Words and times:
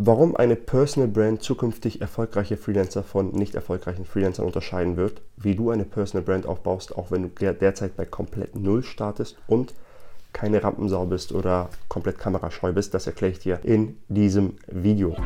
warum 0.00 0.36
eine 0.36 0.54
Personal 0.54 1.08
Brand 1.08 1.42
zukünftig 1.42 2.00
erfolgreiche 2.00 2.56
Freelancer 2.56 3.02
von 3.02 3.32
nicht 3.32 3.56
erfolgreichen 3.56 4.04
Freelancern 4.04 4.46
unterscheiden 4.46 4.96
wird, 4.96 5.20
wie 5.36 5.56
du 5.56 5.70
eine 5.70 5.84
Personal 5.84 6.24
Brand 6.24 6.46
aufbaust, 6.46 6.96
auch 6.96 7.10
wenn 7.10 7.22
du 7.22 7.52
derzeit 7.52 7.96
bei 7.96 8.04
komplett 8.04 8.54
Null 8.54 8.84
startest 8.84 9.36
und 9.48 9.74
keine 10.32 10.62
Rampensau 10.62 11.04
bist 11.06 11.32
oder 11.32 11.68
komplett 11.88 12.18
kamerascheu 12.18 12.72
bist, 12.72 12.94
das 12.94 13.08
erkläre 13.08 13.32
ich 13.32 13.40
dir 13.40 13.60
in 13.64 13.96
diesem 14.08 14.54
Video. 14.68 15.16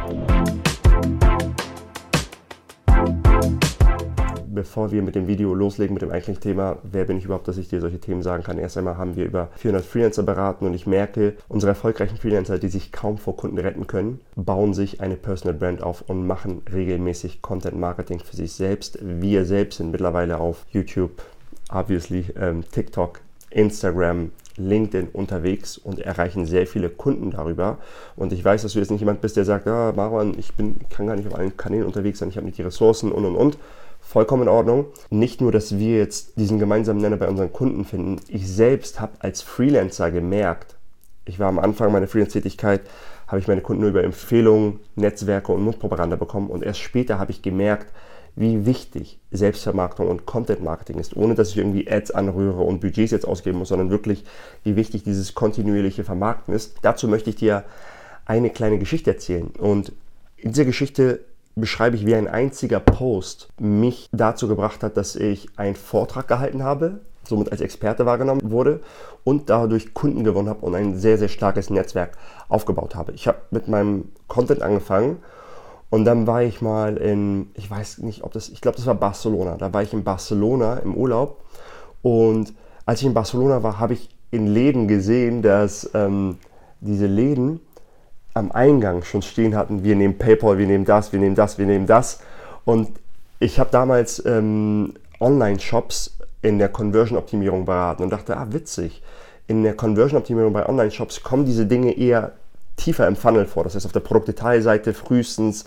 Bevor 4.54 4.92
wir 4.92 5.02
mit 5.02 5.14
dem 5.14 5.26
Video 5.26 5.54
loslegen, 5.54 5.94
mit 5.94 6.02
dem 6.02 6.10
eigentlichen 6.10 6.42
Thema, 6.42 6.78
wer 6.82 7.04
bin 7.04 7.16
ich 7.16 7.24
überhaupt, 7.24 7.48
dass 7.48 7.56
ich 7.56 7.68
dir 7.68 7.80
solche 7.80 8.00
Themen 8.00 8.22
sagen 8.22 8.42
kann. 8.42 8.58
Erst 8.58 8.76
einmal 8.76 8.96
haben 8.96 9.16
wir 9.16 9.24
über 9.24 9.48
400 9.56 9.84
Freelancer 9.84 10.22
beraten 10.22 10.66
und 10.66 10.74
ich 10.74 10.86
merke, 10.86 11.34
unsere 11.48 11.70
erfolgreichen 11.70 12.16
Freelancer, 12.16 12.58
die 12.58 12.68
sich 12.68 12.92
kaum 12.92 13.18
vor 13.18 13.36
Kunden 13.36 13.58
retten 13.58 13.86
können, 13.86 14.20
bauen 14.36 14.74
sich 14.74 15.00
eine 15.00 15.16
Personal 15.16 15.58
Brand 15.58 15.82
auf 15.82 16.02
und 16.06 16.26
machen 16.26 16.62
regelmäßig 16.72 17.42
Content 17.42 17.78
Marketing 17.78 18.20
für 18.20 18.36
sich 18.36 18.52
selbst. 18.52 18.98
Wir 19.02 19.44
selbst 19.44 19.78
sind 19.78 19.90
mittlerweile 19.90 20.38
auf 20.38 20.66
YouTube, 20.70 21.22
obviously, 21.70 22.26
ähm, 22.38 22.64
TikTok, 22.70 23.20
Instagram, 23.50 24.30
LinkedIn 24.56 25.08
unterwegs 25.12 25.78
und 25.78 25.98
erreichen 25.98 26.44
sehr 26.44 26.66
viele 26.66 26.90
Kunden 26.90 27.30
darüber. 27.30 27.78
Und 28.16 28.32
ich 28.32 28.44
weiß, 28.44 28.62
dass 28.62 28.74
du 28.74 28.78
jetzt 28.78 28.90
nicht 28.90 29.00
jemand 29.00 29.22
bist, 29.22 29.36
der 29.36 29.46
sagt, 29.46 29.66
ah, 29.66 29.92
Marwan, 29.96 30.34
ich 30.38 30.54
bin, 30.54 30.76
kann 30.90 31.06
gar 31.06 31.16
nicht 31.16 31.26
auf 31.26 31.34
allen 31.34 31.56
Kanälen 31.56 31.86
unterwegs 31.86 32.18
sein, 32.18 32.28
ich 32.28 32.36
habe 32.36 32.46
nicht 32.46 32.58
die 32.58 32.62
Ressourcen 32.62 33.12
und 33.12 33.24
und 33.24 33.36
und 33.36 33.58
vollkommen 34.02 34.42
in 34.42 34.48
Ordnung. 34.48 34.86
Nicht 35.08 35.40
nur, 35.40 35.52
dass 35.52 35.78
wir 35.78 35.96
jetzt 35.96 36.36
diesen 36.36 36.58
gemeinsamen 36.58 37.00
Nenner 37.00 37.16
bei 37.16 37.28
unseren 37.28 37.52
Kunden 37.52 37.84
finden. 37.84 38.20
Ich 38.28 38.46
selbst 38.46 39.00
habe 39.00 39.12
als 39.20 39.40
Freelancer 39.40 40.10
gemerkt, 40.10 40.76
ich 41.24 41.38
war 41.38 41.48
am 41.48 41.58
Anfang 41.58 41.92
meiner 41.92 42.08
Freelance-Tätigkeit, 42.08 42.82
habe 43.28 43.38
ich 43.38 43.48
meine 43.48 43.62
Kunden 43.62 43.82
nur 43.82 43.90
über 43.90 44.04
Empfehlungen, 44.04 44.80
Netzwerke 44.96 45.52
und 45.52 45.62
Mundpropaganda 45.62 46.16
bekommen 46.16 46.50
und 46.50 46.62
erst 46.62 46.80
später 46.80 47.18
habe 47.18 47.30
ich 47.30 47.40
gemerkt, 47.40 47.92
wie 48.34 48.66
wichtig 48.66 49.18
Selbstvermarktung 49.30 50.08
und 50.08 50.26
Content 50.26 50.62
Marketing 50.62 50.98
ist, 50.98 51.16
ohne 51.16 51.34
dass 51.34 51.50
ich 51.50 51.58
irgendwie 51.58 51.90
Ads 51.90 52.12
anrühre 52.12 52.62
und 52.62 52.80
Budgets 52.80 53.12
jetzt 53.12 53.28
ausgeben 53.28 53.58
muss, 53.58 53.68
sondern 53.68 53.90
wirklich, 53.90 54.24
wie 54.64 54.74
wichtig 54.74 55.04
dieses 55.04 55.34
kontinuierliche 55.34 56.02
Vermarkten 56.02 56.54
ist. 56.54 56.76
Dazu 56.82 57.08
möchte 57.08 57.30
ich 57.30 57.36
dir 57.36 57.64
eine 58.24 58.50
kleine 58.50 58.78
Geschichte 58.78 59.10
erzählen. 59.10 59.48
Und 59.58 59.92
in 60.36 60.52
dieser 60.52 60.64
Geschichte 60.64 61.20
beschreibe 61.54 61.96
ich, 61.96 62.06
wie 62.06 62.14
ein 62.14 62.28
einziger 62.28 62.80
Post 62.80 63.48
mich 63.60 64.08
dazu 64.12 64.48
gebracht 64.48 64.82
hat, 64.82 64.96
dass 64.96 65.16
ich 65.16 65.48
einen 65.56 65.76
Vortrag 65.76 66.28
gehalten 66.28 66.62
habe, 66.62 67.00
somit 67.28 67.52
als 67.52 67.60
Experte 67.60 68.06
wahrgenommen 68.06 68.50
wurde 68.50 68.80
und 69.24 69.50
dadurch 69.50 69.94
Kunden 69.94 70.24
gewonnen 70.24 70.48
habe 70.48 70.64
und 70.64 70.74
ein 70.74 70.96
sehr, 70.96 71.18
sehr 71.18 71.28
starkes 71.28 71.70
Netzwerk 71.70 72.16
aufgebaut 72.48 72.94
habe. 72.94 73.12
Ich 73.12 73.28
habe 73.28 73.38
mit 73.50 73.68
meinem 73.68 74.08
Content 74.28 74.62
angefangen 74.62 75.18
und 75.90 76.04
dann 76.04 76.26
war 76.26 76.42
ich 76.42 76.62
mal 76.62 76.96
in, 76.96 77.50
ich 77.54 77.70
weiß 77.70 77.98
nicht, 77.98 78.24
ob 78.24 78.32
das, 78.32 78.48
ich 78.48 78.60
glaube, 78.60 78.76
das 78.76 78.86
war 78.86 78.94
Barcelona. 78.94 79.56
Da 79.56 79.72
war 79.72 79.82
ich 79.82 79.92
in 79.92 80.04
Barcelona 80.04 80.78
im 80.78 80.94
Urlaub 80.94 81.44
und 82.00 82.54
als 82.86 83.00
ich 83.00 83.06
in 83.06 83.14
Barcelona 83.14 83.62
war, 83.62 83.78
habe 83.78 83.92
ich 83.92 84.08
in 84.30 84.46
Läden 84.46 84.88
gesehen, 84.88 85.42
dass 85.42 85.90
ähm, 85.94 86.38
diese 86.80 87.06
Läden 87.06 87.60
am 88.34 88.52
Eingang 88.52 89.02
schon 89.02 89.22
stehen 89.22 89.56
hatten, 89.56 89.84
wir 89.84 89.96
nehmen 89.96 90.18
PayPal, 90.18 90.58
wir 90.58 90.66
nehmen 90.66 90.84
das, 90.84 91.12
wir 91.12 91.20
nehmen 91.20 91.34
das, 91.34 91.58
wir 91.58 91.66
nehmen 91.66 91.86
das. 91.86 92.20
Und 92.64 92.90
ich 93.38 93.58
habe 93.58 93.70
damals 93.70 94.24
ähm, 94.24 94.94
Online-Shops 95.20 96.16
in 96.42 96.58
der 96.58 96.68
Conversion-Optimierung 96.68 97.64
beraten 97.64 98.02
und 98.02 98.10
dachte, 98.10 98.36
ah, 98.36 98.46
witzig, 98.50 99.02
in 99.46 99.62
der 99.62 99.74
Conversion-Optimierung 99.74 100.52
bei 100.52 100.68
Online-Shops 100.68 101.22
kommen 101.22 101.44
diese 101.44 101.66
Dinge 101.66 101.96
eher 101.96 102.32
tiefer 102.76 103.06
im 103.06 103.16
Funnel 103.16 103.46
vor. 103.46 103.64
Das 103.64 103.74
heißt, 103.74 103.86
auf 103.86 103.92
der 103.92 104.00
Produktdetailseite 104.00 104.94
frühestens, 104.94 105.64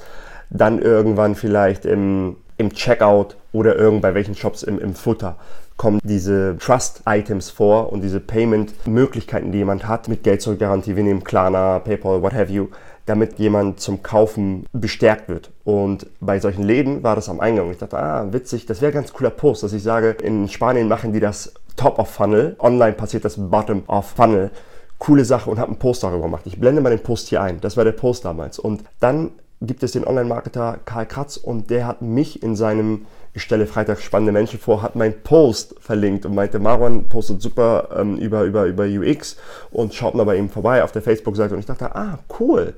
dann 0.49 0.81
irgendwann 0.81 1.35
vielleicht 1.35 1.85
im, 1.85 2.37
im 2.57 2.73
Checkout 2.73 3.35
oder 3.51 3.75
irgend 3.75 4.01
bei 4.01 4.13
welchen 4.13 4.35
Shops 4.35 4.63
im, 4.63 4.79
im 4.79 4.93
Futter 4.93 5.37
kommen 5.77 5.99
diese 6.03 6.57
Trust-Items 6.57 7.49
vor 7.49 7.91
und 7.91 8.01
diese 8.01 8.19
Payment-Möglichkeiten, 8.19 9.51
die 9.51 9.59
jemand 9.59 9.87
hat, 9.87 10.07
mit 10.07 10.23
Geld-Zurück-Garantie, 10.23 10.95
wir 10.95 11.03
nehmen 11.03 11.23
Klarna, 11.23 11.79
PayPal, 11.79 12.21
what 12.21 12.33
have 12.33 12.51
you, 12.51 12.67
damit 13.05 13.37
jemand 13.39 13.79
zum 13.79 14.01
Kaufen 14.01 14.65
bestärkt 14.73 15.27
wird. 15.27 15.51
Und 15.63 16.07
bei 16.19 16.39
solchen 16.39 16.63
Läden 16.63 17.03
war 17.03 17.15
das 17.15 17.29
am 17.29 17.39
Eingang. 17.39 17.71
Ich 17.71 17.77
dachte, 17.77 17.97
ah, 17.97 18.27
witzig, 18.31 18.65
das 18.65 18.81
wäre 18.81 18.91
ganz 18.91 19.13
cooler 19.13 19.29
Post, 19.29 19.63
dass 19.63 19.73
ich 19.73 19.83
sage, 19.83 20.11
in 20.11 20.47
Spanien 20.47 20.87
machen 20.87 21.13
die 21.13 21.19
das 21.19 21.53
Top 21.75 21.99
of 21.99 22.09
Funnel, 22.09 22.55
online 22.59 22.93
passiert 22.93 23.25
das 23.25 23.35
Bottom 23.37 23.83
of 23.87 24.05
Funnel. 24.05 24.51
Coole 24.97 25.25
Sache 25.25 25.49
und 25.49 25.59
habe 25.59 25.71
einen 25.71 25.79
Post 25.79 26.03
darüber 26.03 26.23
gemacht. 26.23 26.43
Ich 26.45 26.57
blende 26.57 26.81
mal 26.81 26.89
den 26.89 27.03
Post 27.03 27.27
hier 27.27 27.41
ein. 27.41 27.59
Das 27.59 27.75
war 27.75 27.83
der 27.83 27.91
Post 27.91 28.23
damals. 28.23 28.59
Und 28.59 28.85
dann 29.01 29.31
gibt 29.61 29.83
es 29.83 29.91
den 29.91 30.07
Online-Marketer 30.07 30.79
Karl 30.85 31.05
Kratz 31.05 31.35
und 31.35 31.69
der 31.69 31.85
hat 31.85 32.01
mich 32.01 32.41
in 32.41 32.55
seinem 32.55 33.05
ich 33.35 33.43
stelle 33.43 33.67
Freitag 33.67 33.99
spannende 33.99 34.31
Menschen 34.31 34.59
vor, 34.59 34.81
hat 34.81 34.95
mein 34.95 35.21
Post 35.21 35.75
verlinkt 35.81 36.25
und 36.25 36.33
meinte, 36.33 36.57
Marwan 36.57 37.09
postet 37.09 37.41
super 37.41 37.89
ähm, 37.95 38.15
über, 38.17 38.43
über, 38.43 38.65
über 38.65 38.85
UX 38.85 39.35
und 39.71 39.93
schaut 39.93 40.15
mal 40.15 40.23
bei 40.23 40.37
ihm 40.37 40.49
vorbei 40.49 40.81
auf 40.81 40.93
der 40.93 41.01
Facebook-Seite 41.01 41.53
und 41.53 41.59
ich 41.59 41.65
dachte, 41.65 41.93
ah, 41.95 42.19
cool. 42.39 42.75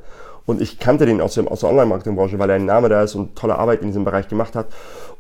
Und 0.48 0.60
ich 0.60 0.80
kannte 0.80 1.06
den 1.06 1.22
aus, 1.22 1.36
dem, 1.36 1.48
aus 1.48 1.60
der 1.60 1.70
Online-Marketing-Branche, 1.70 2.40
weil 2.40 2.50
er 2.50 2.56
ein 2.56 2.66
Name 2.66 2.90
da 2.90 3.04
ist 3.04 3.14
und 3.14 3.36
tolle 3.36 3.60
Arbeit 3.60 3.82
in 3.82 3.88
diesem 3.88 4.04
Bereich 4.04 4.30
gemacht 4.30 4.56
hat 4.56 4.68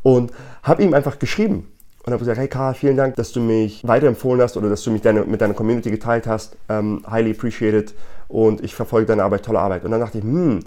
und 0.01 0.31
habe 0.63 0.81
ihm 0.81 0.95
einfach 0.95 1.19
geschrieben 1.19 1.71
und 2.03 2.13
habe 2.13 2.19
gesagt, 2.19 2.39
hey 2.39 2.47
Karl, 2.47 2.73
vielen 2.73 2.97
Dank, 2.97 3.15
dass 3.15 3.31
du 3.31 3.39
mich 3.39 3.85
weiterempfohlen 3.87 4.41
hast 4.41 4.57
oder 4.57 4.69
dass 4.69 4.81
du 4.83 4.89
mich 4.89 5.03
deine, 5.03 5.21
mit 5.23 5.41
deiner 5.41 5.53
Community 5.53 5.91
geteilt 5.91 6.25
hast. 6.25 6.57
Ähm, 6.67 7.05
highly 7.07 7.31
appreciated 7.31 7.93
und 8.27 8.63
ich 8.63 8.73
verfolge 8.73 9.05
deine 9.05 9.23
Arbeit, 9.23 9.45
tolle 9.45 9.59
Arbeit. 9.59 9.83
Und 9.85 9.91
dann 9.91 9.99
dachte 9.99 10.17
ich, 10.17 10.23
hm, 10.23 10.61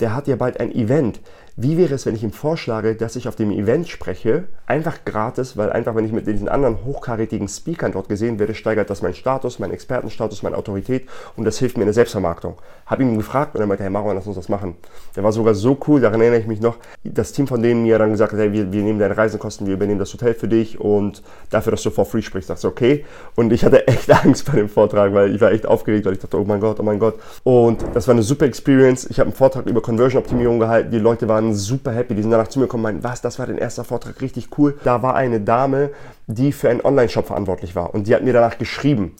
der 0.00 0.14
hat 0.14 0.28
ja 0.28 0.36
bald 0.36 0.60
ein 0.60 0.72
Event. 0.72 1.20
Wie 1.56 1.78
wäre 1.78 1.94
es, 1.94 2.04
wenn 2.04 2.16
ich 2.16 2.24
ihm 2.24 2.32
vorschlage, 2.32 2.96
dass 2.96 3.14
ich 3.14 3.28
auf 3.28 3.36
dem 3.36 3.52
Event 3.52 3.86
spreche, 3.86 4.48
einfach 4.66 5.04
gratis, 5.04 5.56
weil 5.56 5.70
einfach, 5.70 5.94
wenn 5.94 6.04
ich 6.04 6.10
mit 6.10 6.26
diesen 6.26 6.48
anderen 6.48 6.84
hochkarätigen 6.84 7.46
Speakern 7.46 7.92
dort 7.92 8.08
gesehen 8.08 8.40
werde, 8.40 8.54
steigert 8.54 8.90
das 8.90 9.02
meinen 9.02 9.14
Status, 9.14 9.60
meinen 9.60 9.70
Expertenstatus, 9.70 10.42
meine 10.42 10.56
Autorität 10.56 11.06
und 11.36 11.44
das 11.44 11.58
hilft 11.58 11.76
mir 11.76 11.84
in 11.84 11.86
der 11.86 11.94
Selbstvermarktung. 11.94 12.56
Habe 12.86 13.04
ihn 13.04 13.16
gefragt 13.16 13.54
und 13.54 13.60
er 13.60 13.68
meinte, 13.68 13.84
hey 13.84 13.90
Marwan, 13.90 14.16
lass 14.16 14.26
uns 14.26 14.34
das 14.34 14.48
machen. 14.48 14.74
Der 15.14 15.22
war 15.22 15.30
sogar 15.30 15.54
so 15.54 15.78
cool, 15.86 16.00
daran 16.00 16.20
erinnere 16.20 16.40
ich 16.40 16.48
mich 16.48 16.60
noch. 16.60 16.76
Das 17.04 17.30
Team 17.30 17.46
von 17.46 17.62
denen 17.62 17.84
mir 17.84 18.00
dann 18.00 18.10
gesagt 18.10 18.32
hat, 18.32 18.40
hey, 18.40 18.52
wir, 18.52 18.72
wir 18.72 18.82
nehmen 18.82 18.98
deine 18.98 19.16
Reisenkosten, 19.16 19.68
wir 19.68 19.74
übernehmen 19.74 20.00
das 20.00 20.12
Hotel 20.12 20.34
für 20.34 20.48
dich 20.48 20.80
und 20.80 21.22
dafür, 21.50 21.70
dass 21.70 21.84
du 21.84 21.90
for 21.90 22.04
free 22.04 22.22
sprichst, 22.22 22.48
sagst 22.48 22.64
du 22.64 22.68
okay. 22.68 23.04
Und 23.36 23.52
ich 23.52 23.64
hatte 23.64 23.86
echt 23.86 24.10
Angst 24.24 24.50
bei 24.50 24.56
dem 24.56 24.68
Vortrag, 24.68 25.14
weil 25.14 25.32
ich 25.32 25.40
war 25.40 25.52
echt 25.52 25.66
aufgeregt, 25.66 26.04
weil 26.04 26.14
ich 26.14 26.18
dachte, 26.18 26.36
oh 26.36 26.44
mein 26.44 26.58
Gott, 26.58 26.80
oh 26.80 26.82
mein 26.82 26.98
Gott. 26.98 27.14
Und 27.44 27.84
das 27.94 28.08
war 28.08 28.14
eine 28.14 28.24
super 28.24 28.44
Experience. 28.46 29.06
Ich 29.08 29.20
habe 29.20 29.28
einen 29.28 29.36
Vortrag 29.36 29.66
über 29.66 29.80
Conversion-Optimierung 29.80 30.58
gehalten. 30.58 30.90
Die 30.90 30.98
Leute 30.98 31.28
waren 31.28 31.43
waren 31.44 31.54
super 31.54 31.92
happy. 31.92 32.14
Die 32.14 32.22
sind 32.22 32.30
danach 32.30 32.48
zu 32.48 32.58
mir 32.58 32.66
gekommen 32.66 32.84
und 32.84 32.92
meinten, 32.92 33.04
was, 33.04 33.20
das 33.20 33.38
war 33.38 33.46
dein 33.46 33.58
erster 33.58 33.84
Vortrag, 33.84 34.20
richtig 34.20 34.48
cool. 34.58 34.78
Da 34.84 35.02
war 35.02 35.14
eine 35.14 35.40
Dame, 35.40 35.90
die 36.26 36.52
für 36.52 36.70
einen 36.70 36.80
Online-Shop 36.80 37.26
verantwortlich 37.26 37.76
war 37.76 37.94
und 37.94 38.06
die 38.06 38.14
hat 38.14 38.24
mir 38.24 38.32
danach 38.32 38.58
geschrieben. 38.58 39.14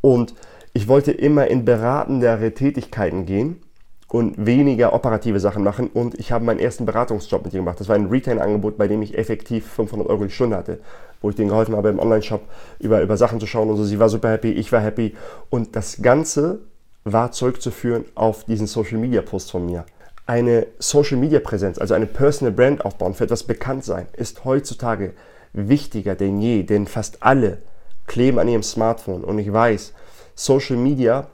Und 0.00 0.34
ich 0.72 0.88
wollte 0.88 1.12
immer 1.12 1.46
in 1.48 1.64
beratendere 1.64 2.52
Tätigkeiten 2.52 3.26
gehen 3.26 3.62
und 4.08 4.46
weniger 4.46 4.92
operative 4.92 5.40
Sachen 5.40 5.64
machen. 5.64 5.88
Und 5.88 6.18
ich 6.18 6.32
habe 6.32 6.44
meinen 6.44 6.60
ersten 6.60 6.86
Beratungsjob 6.86 7.44
mit 7.44 7.54
ihr 7.54 7.60
gemacht. 7.60 7.80
Das 7.80 7.88
war 7.88 7.96
ein 7.96 8.06
Retail-Angebot, 8.06 8.76
bei 8.76 8.88
dem 8.88 9.02
ich 9.02 9.16
effektiv 9.16 9.66
500 9.66 10.08
Euro 10.08 10.24
die 10.24 10.30
Stunde 10.30 10.56
hatte, 10.56 10.80
wo 11.20 11.30
ich 11.30 11.36
denen 11.36 11.48
geholfen 11.48 11.74
habe, 11.76 11.88
im 11.88 11.98
Online-Shop 11.98 12.42
über, 12.78 13.00
über 13.00 13.16
Sachen 13.16 13.40
zu 13.40 13.46
schauen 13.46 13.70
und 13.70 13.76
so. 13.76 13.84
Sie 13.84 13.98
war 13.98 14.08
super 14.08 14.30
happy, 14.30 14.52
ich 14.52 14.70
war 14.70 14.80
happy. 14.80 15.14
Und 15.50 15.76
das 15.76 16.02
Ganze 16.02 16.60
war 17.04 17.32
zurückzuführen 17.32 18.04
auf 18.14 18.44
diesen 18.44 18.66
Social-Media-Post 18.66 19.50
von 19.50 19.66
mir 19.66 19.86
eine 20.26 20.66
Social 20.78 21.16
Media 21.16 21.40
Präsenz, 21.40 21.78
also 21.78 21.94
eine 21.94 22.06
Personal 22.06 22.52
Brand 22.52 22.84
aufbauen, 22.84 23.14
für 23.14 23.24
etwas 23.24 23.44
bekannt 23.44 23.84
sein, 23.84 24.06
ist 24.12 24.44
heutzutage 24.44 25.14
wichtiger 25.52 26.14
denn 26.14 26.40
je, 26.40 26.64
denn 26.64 26.86
fast 26.86 27.22
alle 27.22 27.58
kleben 28.06 28.38
an 28.38 28.48
ihrem 28.48 28.62
Smartphone. 28.62 29.24
Und 29.24 29.38
ich 29.38 29.52
weiß, 29.52 29.92
Social 30.34 30.76
Media 30.76 31.28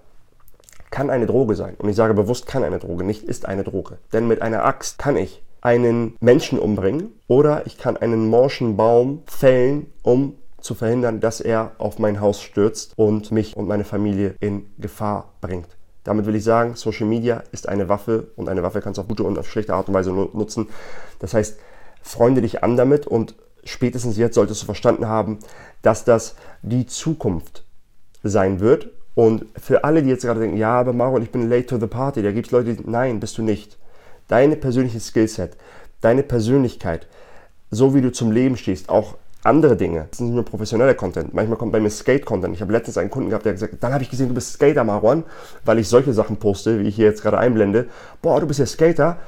kann 0.91 1.11
eine 1.11 1.27
Droge 1.27 1.55
sein. 1.55 1.75
Und 1.79 1.89
ich 1.89 1.97
sage 1.97 2.15
bewusst 2.15 2.47
kann 2.47 2.65
eine 2.65 2.79
Droge, 2.79 3.05
nicht 3.05 3.25
ist 3.25 3.47
eine 3.47 3.65
Droge. 3.65 3.99
Denn 4.13 4.29
mit 4.29 4.43
einer 4.43 4.65
Axt 4.65 4.99
kann 4.99 5.17
ich 5.17 5.43
einen 5.63 6.17
Menschen 6.21 6.59
umbringen 6.59 7.13
oder 7.29 7.67
ich 7.67 7.79
kann 7.79 7.97
einen 7.97 8.27
morschen 8.27 8.77
Baum 8.77 9.23
fällen, 9.27 9.87
um 10.03 10.37
zu 10.61 10.75
verhindern, 10.75 11.21
dass 11.21 11.41
er 11.41 11.73
auf 11.79 11.99
mein 11.99 12.21
Haus 12.21 12.41
stürzt 12.43 12.93
und 12.97 13.33
mich 13.33 13.57
und 13.57 13.67
meine 13.67 13.85
Familie 13.85 14.35
in 14.41 14.71
Gefahr 14.79 15.33
bringt. 15.41 15.69
Damit 16.05 16.27
will 16.27 16.35
ich 16.35 16.45
sagen, 16.45 16.75
Social 16.75 17.07
Media 17.07 17.45
ist 17.53 17.69
eine 17.69 17.89
Waffe 17.89 18.29
und 18.37 18.49
eine 18.49 18.63
Waffe 18.63 18.81
kannst 18.81 18.99
du 18.99 19.03
auf 19.03 19.09
gute 19.09 19.23
und 19.23 19.39
auf 19.39 19.49
schlechte 19.49 19.75
Art 19.75 19.89
und 19.89 19.95
Weise 19.95 20.13
nutzen. 20.13 20.69
Das 21.21 21.35
heißt, 21.35 21.59
freunde 22.03 22.43
dich 22.43 22.65
an 22.65 22.77
damit 22.77 23.07
und 23.07 23.35
spätestens 23.65 24.17
jetzt 24.17 24.35
solltest 24.35 24.63
du 24.63 24.67
verstanden 24.67 25.07
haben, 25.07 25.39
dass 25.83 26.05
das 26.05 26.35
die 26.63 26.87
Zukunft 26.87 27.65
sein 28.23 28.61
wird. 28.61 28.91
Und 29.15 29.47
für 29.57 29.85
alle, 29.85 30.03
die 30.03 30.09
jetzt 30.09 30.25
gerade 30.25 30.41
denken, 30.41 30.57
ja, 30.57 30.81
aber 30.81 30.93
Mauro, 30.93 31.19
ich 31.19 31.31
bin 31.31 31.49
late 31.49 31.67
to 31.67 31.79
the 31.79 31.87
party, 31.87 32.23
da 32.23 32.33
gibt 32.33 32.47
es 32.47 32.53
Leute, 32.53 32.75
die, 32.75 32.91
nein, 32.91 33.21
bist 33.21 33.37
du 33.39 33.43
nicht. 33.43 33.79
Deine 34.29 34.57
persönliche 34.57 35.01
Skillset, 35.01 35.57
deine 36.01 36.23
Persönlichkeit, 36.23 37.07
so 37.71 37.95
wie 37.95 38.01
du 38.01 38.11
zum 38.11 38.33
Leben 38.33 38.57
stehst, 38.57 38.89
auch 38.89 39.17
andere 39.45 39.77
Dinge. 39.77 40.07
Das 40.11 40.21
ist 40.21 40.27
nicht 40.27 40.35
nur 40.35 40.45
professioneller 40.45 40.95
Content. 40.95 41.35
Manchmal 41.35 41.59
kommt 41.59 41.73
bei 41.73 41.81
mir 41.81 41.91
Skate-Content. 41.91 42.55
Ich 42.55 42.61
habe 42.61 42.73
letztens 42.73 42.99
einen 42.99 43.11
Kunden 43.11 43.31
gehabt, 43.31 43.45
der 43.45 43.53
gesagt, 43.53 43.75
dann 43.81 43.93
habe 43.93 44.03
ich 44.03 44.11
gesehen, 44.11 44.29
du 44.29 44.35
bist 44.35 44.53
Skater, 44.53 44.85
Marwan, 44.85 45.25
weil 45.65 45.79
ich 45.79 45.89
solche 45.89 46.13
Sachen 46.13 46.37
poste, 46.37 46.79
wie 46.79 46.89
ich 46.89 46.97
hier 46.97 47.07
jetzt 47.07 47.23
gerade 47.23 47.39
einblende. 47.39 47.87
Boah, 48.21 48.41
du 48.41 48.47
bist 48.47 48.61
ja 48.61 48.67
Skater. 48.67 49.19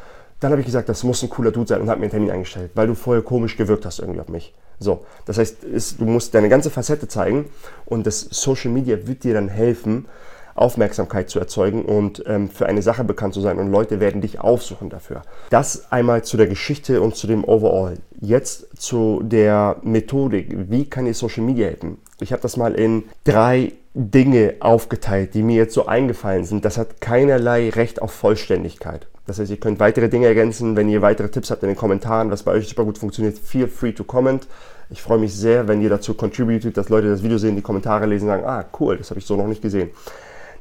Dann 0.41 0.51
habe 0.51 0.61
ich 0.61 0.67
gesagt, 0.67 0.89
das 0.89 1.03
muss 1.05 1.23
ein 1.23 1.31
cooler 1.31 1.53
Dude 1.53 1.69
sein 1.69 1.81
und 1.81 1.89
habe 1.89 2.01
mir 2.01 2.05
einen 2.05 2.11
Termin 2.11 2.31
eingestellt, 2.31 2.73
weil 2.75 2.87
du 2.87 2.95
vorher 2.95 3.23
komisch 3.23 3.57
gewirkt 3.57 3.87
hast 3.87 4.01
irgendwie 4.01 4.21
auf 4.21 4.29
mich. 4.29 4.55
So, 4.79 5.07
das 5.25 5.39
heißt, 5.39 5.65
ist, 5.65 6.01
du 6.01 6.05
musst 6.05 6.35
deine 6.35 6.49
ganze 6.49 6.71
Facette 6.71 7.09
zeigen 7.09 7.47
und 7.87 8.07
das 8.07 8.21
Social 8.31 8.71
Media 8.71 9.07
wird 9.07 9.25
dir 9.25 9.35
dann 9.35 9.49
helfen, 9.49 10.07
Aufmerksamkeit 10.55 11.31
zu 11.31 11.39
erzeugen 11.39 11.85
und 11.85 12.23
ähm, 12.27 12.49
für 12.49 12.67
eine 12.67 12.83
Sache 12.83 13.05
bekannt 13.05 13.35
zu 13.35 13.41
sein 13.41 13.59
und 13.59 13.71
Leute 13.71 14.01
werden 14.01 14.21
dich 14.21 14.41
aufsuchen 14.41 14.89
dafür. 14.89 15.23
Das 15.51 15.91
einmal 15.91 16.23
zu 16.23 16.37
der 16.37 16.47
Geschichte 16.47 17.01
und 17.01 17.17
zu 17.17 17.27
dem 17.27 17.45
Overall. 17.45 17.99
Jetzt 18.21 18.81
zu 18.81 19.21
der 19.25 19.77
Methodik. 19.83 20.71
Wie 20.71 20.89
kann 20.89 21.07
dir 21.07 21.15
Social 21.15 21.45
Media 21.45 21.67
helfen? 21.67 21.99
Ich 22.21 22.33
habe 22.33 22.43
das 22.43 22.57
mal 22.57 22.75
in 22.75 23.05
drei 23.25 23.73
Dinge 23.95 24.55
aufgeteilt, 24.61 25.35
die 25.35 25.43
mir 25.43 25.57
jetzt 25.57 25.75
so 25.75 25.87
eingefallen 25.87 26.45
sind. 26.45 26.65
Das 26.65 26.79
hat 26.79 27.01
keinerlei 27.01 27.71
Recht 27.71 28.03
auf 28.03 28.13
Vollständigkeit. 28.13 29.07
Das 29.27 29.39
heißt, 29.39 29.51
ihr 29.51 29.57
könnt 29.57 29.81
weitere 29.81 30.09
Dinge 30.09 30.27
ergänzen. 30.27 30.77
Wenn 30.77 30.89
ihr 30.89 31.01
weitere 31.01 31.29
Tipps 31.29 31.51
habt 31.51 31.63
in 31.63 31.69
den 31.69 31.77
Kommentaren, 31.77 32.31
was 32.31 32.43
bei 32.43 32.53
euch 32.53 32.69
super 32.69 32.85
gut 32.85 32.99
funktioniert, 32.99 33.39
feel 33.39 33.69
free 33.69 33.93
to 33.93 34.05
comment. 34.05 34.47
Ich 34.91 35.01
freue 35.01 35.19
mich 35.19 35.35
sehr, 35.35 35.67
wenn 35.67 35.81
ihr 35.81 35.89
dazu 35.89 36.15
contributet, 36.15 36.77
dass 36.77 36.89
Leute 36.89 37.09
das 37.09 37.23
Video 37.23 37.39
sehen, 37.39 37.57
die 37.57 37.63
Kommentare 37.63 38.07
lesen 38.07 38.29
und 38.29 38.35
sagen, 38.35 38.45
ah, 38.45 38.65
cool, 38.79 38.99
das 38.99 39.11
habe 39.11 39.19
ich 39.19 39.27
so 39.27 39.37
noch 39.37 39.47
nicht 39.47 39.63
gesehen. 39.63 39.91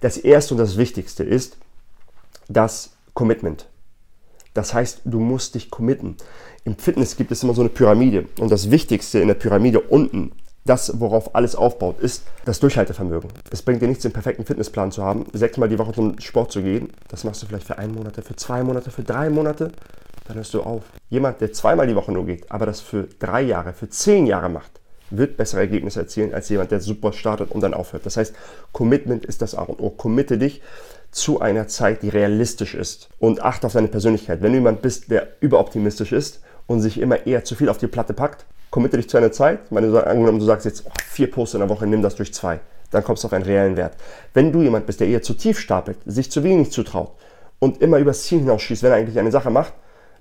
Das 0.04 0.18
erste 0.18 0.54
und 0.54 0.58
das 0.58 0.76
wichtigste 0.76 1.24
ist 1.24 1.56
das 2.50 2.92
Commitment. 3.14 3.70
Das 4.54 4.74
heißt, 4.74 5.04
du 5.06 5.22
musst 5.22 5.56
dich 5.56 5.72
committen. 5.72 6.18
Im 6.66 6.76
Fitness 6.76 7.16
gibt 7.16 7.32
es 7.32 7.42
immer 7.42 7.54
so 7.54 7.62
eine 7.62 7.70
Pyramide 7.70 8.26
und 8.42 8.52
das 8.52 8.70
Wichtigste 8.70 9.20
in 9.20 9.30
der 9.30 9.36
Pyramide 9.36 9.80
unten, 9.80 10.34
das, 10.66 11.00
worauf 11.00 11.36
alles 11.36 11.56
aufbaut, 11.56 12.02
ist 12.02 12.26
das 12.44 12.60
Durchhaltevermögen. 12.60 13.32
Es 13.50 13.62
bringt 13.62 13.82
dir 13.82 13.88
nichts, 13.88 14.04
den 14.04 14.12
perfekten 14.12 14.44
Fitnessplan 14.44 14.92
zu 14.92 15.06
haben, 15.06 15.26
sechsmal 15.32 15.70
die 15.70 15.80
Woche 15.80 15.94
zum 15.94 16.20
Sport 16.20 16.52
zu 16.52 16.62
gehen. 16.62 16.92
Das 17.08 17.24
machst 17.24 17.42
du 17.42 17.46
vielleicht 17.46 17.68
für 17.68 17.78
einen 17.78 17.96
Monat, 17.96 18.22
für 18.26 18.36
zwei 18.36 18.62
Monate, 18.62 18.92
für 18.92 19.04
drei 19.04 19.30
Monate. 19.30 19.72
Dann 20.28 20.36
hörst 20.36 20.54
du 20.54 20.64
auf. 20.64 20.84
Jemand, 21.12 21.40
der 21.40 21.54
zweimal 21.54 21.88
die 21.88 21.96
Woche 21.96 22.12
nur 22.12 22.26
geht, 22.26 22.52
aber 22.52 22.66
das 22.66 22.82
für 22.82 23.08
drei 23.20 23.42
Jahre, 23.44 23.72
für 23.72 23.88
zehn 23.88 24.26
Jahre 24.26 24.50
macht, 24.50 24.82
wird 25.18 25.38
bessere 25.38 25.62
Ergebnisse 25.62 26.02
erzielen 26.02 26.34
als 26.34 26.50
jemand, 26.50 26.72
der 26.72 26.80
super 26.80 27.14
startet 27.14 27.52
und 27.52 27.62
dann 27.62 27.74
aufhört. 27.74 28.06
Das 28.06 28.18
heißt, 28.18 28.34
Commitment 28.72 29.26
ist 29.26 29.42
das 29.42 29.56
A 29.56 29.64
und 29.64 29.80
O. 29.80 29.90
Committe 29.90 30.38
dich 30.38 30.62
zu 31.12 31.42
einer 31.42 31.68
Zeit, 31.68 32.02
die 32.02 32.10
realistisch 32.10 32.74
ist 32.74 33.10
und 33.20 33.42
achte 33.42 33.68
auf 33.68 33.74
deine 33.74 33.88
Persönlichkeit. 33.88 34.42
Wenn 34.42 34.52
du 34.52 34.58
jemand 34.58 34.82
bist, 34.82 35.12
der 35.12 35.28
überoptimistisch 35.40 36.12
ist 36.12 36.42
und 36.66 36.82
sich 36.82 37.00
immer 37.00 37.26
eher 37.28 37.44
zu 37.44 37.56
viel 37.56 37.70
auf 37.70 37.78
die 37.78 37.88
Platte 37.88 38.14
packt, 38.14 38.46
committe 38.72 38.98
dich 38.98 39.08
zu 39.08 39.18
einer 39.18 39.32
Zeit. 39.32 39.72
Meine, 39.72 40.06
angenommen, 40.06 40.40
du 40.40 40.46
sagst 40.46 40.66
jetzt 40.66 40.84
oh, 40.88 40.92
vier 41.06 41.30
Posts 41.30 41.56
in 41.56 41.60
der 41.60 41.70
Woche, 41.70 41.86
nimm 41.86 42.02
das 42.02 42.16
durch 42.16 42.34
zwei. 42.34 42.60
Dann 42.90 43.04
kommst 43.04 43.24
du 43.24 43.28
auf 43.28 43.34
einen 43.34 43.46
reellen 43.46 43.78
Wert. 43.78 43.94
Wenn 44.34 44.52
du 44.52 44.62
jemand 44.62 44.88
bist, 44.88 45.00
der 45.00 45.08
eher 45.08 45.22
zu 45.22 45.36
tief 45.36 45.60
stapelt, 45.60 45.98
sich 46.06 46.32
zu 46.32 46.44
wenig 46.44 46.72
zutraut 46.72 47.12
und 47.60 47.82
immer 47.82 48.00
übers 48.00 48.24
Ziel 48.24 48.40
hinausschießt, 48.40 48.82
wenn 48.84 48.92
er 48.92 48.98
eigentlich 48.98 49.20
eine 49.20 49.32
Sache 49.32 49.52
macht, 49.52 49.74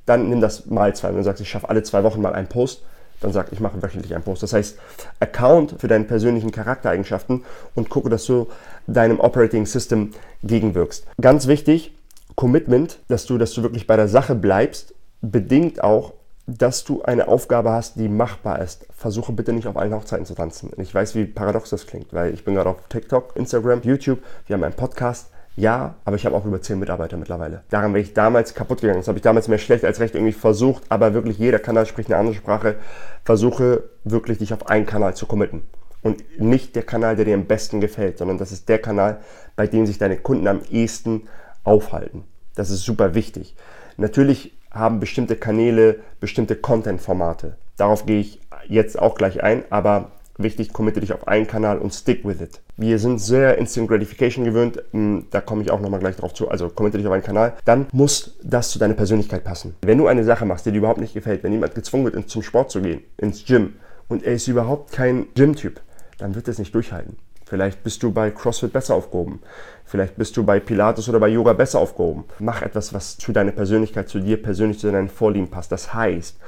dann 0.05 0.29
nimm 0.29 0.41
das 0.41 0.67
mal 0.67 0.95
zwei. 0.95 1.09
Wenn 1.09 1.17
du 1.17 1.23
sagst, 1.23 1.41
ich 1.41 1.49
schaffe 1.49 1.69
alle 1.69 1.83
zwei 1.83 2.05
Wochen 2.05 2.21
mal 2.21 2.35
einen 2.35 2.49
Post, 2.49 2.83
dann 3.23 3.33
sag, 3.33 3.53
ich 3.53 3.61
mache 3.61 3.83
wöchentlich 3.83 4.15
einen 4.15 4.25
Post. 4.25 4.43
Das 4.43 4.53
heißt, 4.53 4.79
Account 5.21 5.77
für 5.79 5.89
deine 5.89 6.05
persönlichen 6.05 6.51
Charaktereigenschaften 6.51 7.45
und 7.75 7.89
gucke, 7.91 8.11
dass 8.11 8.27
du 8.27 8.49
deinem 8.87 9.21
Operating 9.21 9.67
System 9.67 10.13
gegenwirkst. 10.43 11.07
Ganz 11.21 11.47
wichtig, 11.47 11.95
Commitment, 12.35 12.99
dass 13.09 13.27
du, 13.27 13.39
dass 13.39 13.53
du 13.53 13.63
wirklich 13.63 13.87
bei 13.87 13.97
der 13.97 14.09
Sache 14.09 14.35
bleibst, 14.35 14.95
bedingt 15.21 15.83
auch, 15.83 16.15
dass 16.47 16.85
du 16.85 17.03
eine 17.03 17.29
Aufgabe 17.29 17.71
hast, 17.71 17.97
die 17.97 18.09
machbar 18.09 18.61
ist. 18.61 18.87
Versuche 18.97 19.33
bitte 19.33 19.53
nicht 19.53 19.69
auf 19.69 19.77
allen 19.77 19.95
Hochzeiten 19.95 20.27
zu 20.27 20.35
tanzen. 20.35 20.71
Ich 20.77 20.95
weiß, 20.95 21.15
wie 21.15 21.25
paradox 21.25 21.71
das 21.71 21.87
klingt, 21.87 22.13
weil 22.13 22.35
ich 22.35 22.45
bin 22.45 22.55
gerade 22.55 22.71
auf 22.71 22.77
TikTok, 22.89 23.37
Instagram, 23.37 23.83
YouTube, 23.83 24.19
wir 24.47 24.55
haben 24.55 24.65
einen 24.65 24.75
Podcast 24.75 25.29
ja, 25.55 25.97
aber 26.05 26.17
ich 26.17 26.25
habe 26.25 26.35
auch 26.35 26.47
über 26.47 26.63
10 26.63 26.79
Mitarbeiter 26.79 27.17
mittlerweile. 27.17 27.63
Daran 27.69 27.93
wäre 27.93 28.03
ich 28.03 28.15
damals 28.15 28.55
kaputt 28.55 28.81
gegangen. 28.81 29.01
Das 29.01 29.09
habe 29.09 29.19
ich 29.19 29.23
damals 29.23 29.49
mehr 29.49 29.59
schlecht 29.59 29.85
als 29.85 30.01
recht 30.01 30.15
irgendwie 30.15 30.33
versucht, 30.33 30.85
aber 30.89 31.13
wirklich 31.13 31.39
jeder 31.39 31.59
Kanal 31.59 31.85
spricht 31.87 32.11
eine 32.11 32.19
andere 32.19 32.35
Sprache. 32.35 32.77
Versuche 33.25 33.85
wirklich 34.05 34.39
dich 34.39 34.55
auf 34.55 34.69
einen 34.69 34.87
Kanal 34.87 35.15
zu 35.15 35.27
committen. 35.27 35.63
Und 36.03 36.41
nicht 36.41 36.75
der 36.75 36.83
Kanal, 36.83 37.17
der 37.17 37.27
dir 37.27 37.35
am 37.35 37.45
besten 37.45 37.81
gefällt, 37.81 38.19
sondern 38.19 38.39
das 38.39 38.51
ist 38.51 38.69
der 38.69 38.79
Kanal, 38.81 39.21
bei 39.55 39.67
dem 39.67 39.87
sich 39.87 39.99
deine 39.99 40.17
Kunden 40.17 40.49
am 40.49 40.61
ehesten 40.71 41.29
aufhalten. 41.65 42.25
Das 42.55 42.71
ist 42.71 42.83
super 42.83 43.15
wichtig. 43.15 43.55
Natürlich 43.99 44.57
haben 44.71 45.01
bestimmte 45.01 45.37
Kanäle 45.37 46.01
bestimmte 46.19 46.57
Content-Formate. 46.57 47.57
Darauf 47.77 48.07
gehe 48.07 48.21
ich 48.21 48.41
jetzt 48.69 48.99
auch 48.99 49.15
gleich 49.15 49.43
ein, 49.43 49.65
aber 49.71 50.13
wichtig, 50.43 50.73
committe 50.73 51.01
dich 51.01 51.13
auf 51.13 51.29
einen 51.29 51.47
Kanal 51.47 51.79
und 51.79 51.93
stick 51.93 52.25
with 52.25 52.41
it. 52.41 52.61
Wir 52.77 52.99
sind 52.99 53.19
sehr 53.19 53.59
Instant 53.59 53.89
Gratification 53.89 54.45
gewöhnt, 54.45 54.83
hm, 54.93 55.27
da 55.31 55.41
komme 55.41 55.63
ich 55.63 55.71
auch 55.71 55.81
nochmal 55.81 56.01
gleich 56.01 56.17
drauf 56.17 56.35
zu, 56.35 56.49
also 56.49 56.69
committe 56.69 56.99
dich 56.99 57.07
auf 57.07 57.13
einen 57.13 57.23
Kanal, 57.23 57.55
dann 57.65 57.87
muss 57.93 58.39
das 58.43 58.71
zu 58.71 58.79
deiner 58.79 58.95
Persönlichkeit 58.95 59.45
passen. 59.45 59.75
Wenn 59.83 59.99
du 59.99 60.07
eine 60.07 60.25
Sache 60.25 60.45
machst, 60.45 60.67
die 60.67 60.73
dir 60.73 60.79
überhaupt 60.79 61.01
nicht 61.01 61.15
gefällt, 61.15 61.43
wenn 61.43 61.53
jemand 61.53 61.75
gezwungen 61.75 62.05
wird, 62.05 62.29
zum 62.29 62.43
Sport 62.43 62.71
zu 62.71 62.81
gehen, 62.81 63.03
ins 63.17 63.45
Gym, 63.45 63.75
und 64.09 64.25
er 64.25 64.35
ist 64.35 64.47
überhaupt 64.49 64.93
kein 64.93 65.27
Gym-Typ, 65.35 65.81
dann 66.19 66.35
wird 66.35 66.47
er 66.47 66.53
es 66.53 66.59
nicht 66.59 66.75
durchhalten. 66.75 67.17
Vielleicht 67.47 67.83
bist 67.83 68.03
du 68.03 68.13
bei 68.13 68.31
CrossFit 68.31 68.73
besser 68.73 68.95
aufgehoben. 68.95 69.41
Vielleicht 69.85 70.17
bist 70.17 70.37
du 70.37 70.45
bei 70.45 70.61
Pilates 70.61 71.09
oder 71.09 71.21
bei 71.21 71.29
Yoga 71.29 71.53
besser 71.53 71.81
aufgehoben. 71.81 72.25
Mach 72.39 72.63
etwas, 72.63 72.95
was 72.95 73.19
zu 73.19 73.33
deiner 73.33 73.53
Persönlichkeit, 73.53 74.09
zu 74.09 74.21
dir 74.21 74.41
persönlich, 74.41 74.79
zu 74.79 74.91
deinen 74.91 75.09
Vorlieben 75.09 75.49
passt. 75.49 75.73
Das 75.73 75.93
heißt, 75.93 76.39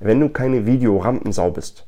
wenn 0.00 0.20
du 0.20 0.28
keine 0.28 0.64
Video-Rampensau 0.64 1.50
bist, 1.50 1.87